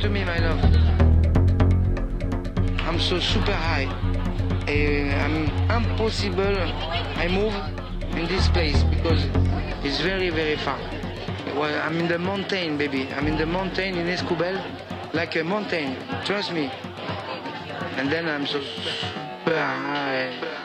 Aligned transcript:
to 0.00 0.08
me, 0.08 0.24
my 0.24 0.38
love. 0.38 0.62
I'm 2.86 3.00
so 3.00 3.18
super 3.18 3.52
high. 3.52 3.88
Eh, 4.68 5.12
I'm 5.24 5.84
impossible. 5.84 6.56
I 7.16 7.26
move 7.26 7.54
in 8.16 8.26
this 8.28 8.48
place 8.48 8.82
because 8.84 9.24
it's 9.84 10.00
very, 10.00 10.30
very 10.30 10.56
far. 10.56 10.78
Well, 11.56 11.80
I'm 11.82 11.96
in 11.98 12.06
the 12.06 12.18
mountain, 12.18 12.78
baby. 12.78 13.08
I'm 13.12 13.26
in 13.26 13.36
the 13.36 13.46
mountain 13.46 13.96
in 13.96 14.06
Escobel, 14.06 14.62
like 15.14 15.34
a 15.36 15.42
mountain. 15.42 15.96
Trust 16.24 16.52
me. 16.52 16.70
And 17.96 18.10
then 18.10 18.28
I'm 18.28 18.46
so 18.46 18.60
super 18.60 19.58
high. 19.58 20.57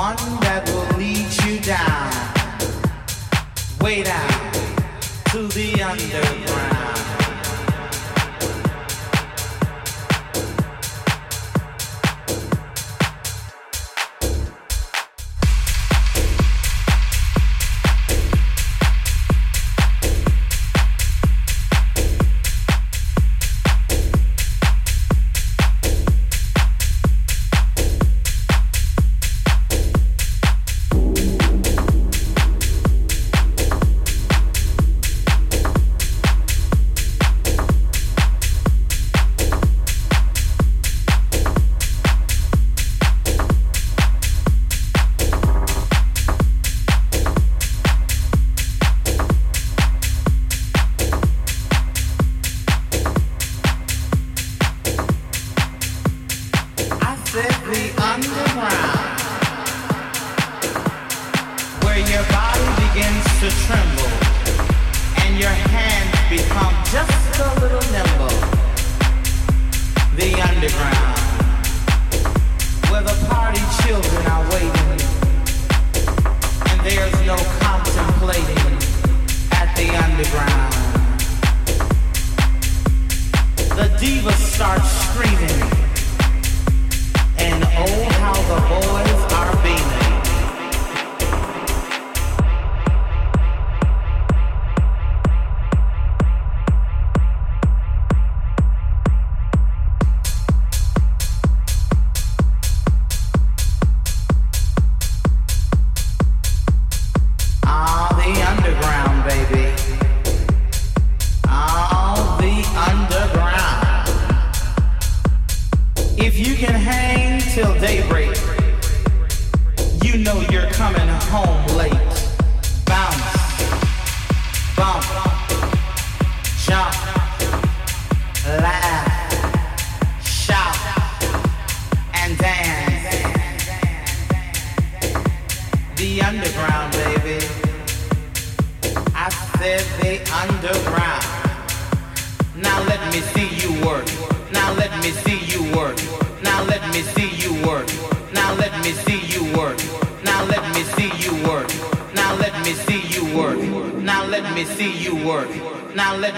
one 0.00 0.16
that 0.40 0.66
will 0.70 0.96
lead 0.96 1.28
you 1.44 1.60
down, 1.60 2.10
way 3.82 4.02
down 4.02 4.52
to 5.26 5.46
the 5.48 5.82
underground. 5.82 6.69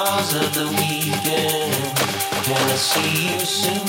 stars 0.00 0.34
of 0.34 0.54
the 0.54 0.68
weekend. 0.80 1.96
Can 2.46 2.64
I 2.70 2.78
see 2.90 3.12
you 3.28 3.40
soon? 3.40 3.86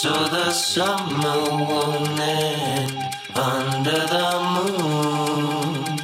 So 0.00 0.12
the 0.36 0.50
summer 0.50 1.38
won't 1.70 2.18
end 2.18 2.92
under 3.36 4.00
the 4.14 4.30
moon, 4.54 5.98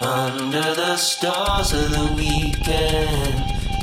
under 0.00 0.68
the 0.82 0.96
stars 0.96 1.72
of 1.74 1.90
the 1.90 2.06
weekend. 2.16 3.34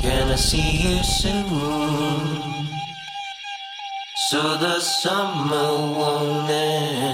Can 0.02 0.32
I 0.32 0.34
see 0.34 0.70
you 0.84 1.02
soon? 1.04 2.66
So 4.28 4.40
the 4.56 4.80
summer 4.80 5.68
won't 5.98 6.50
end. 6.50 7.13